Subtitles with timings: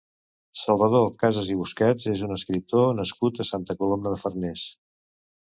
[0.59, 4.67] Salvador Casas i Busquets és un escriptor nascut a Santa Coloma de Farners.